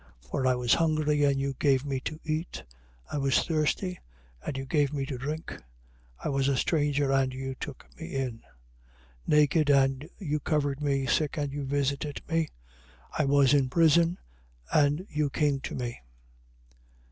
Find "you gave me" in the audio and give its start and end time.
1.39-1.99, 4.57-5.05